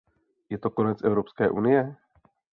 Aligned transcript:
Je 0.49 0.57
to 0.57 0.69
konec 0.69 1.03
Evropské 1.03 1.49
unie? 1.49 1.95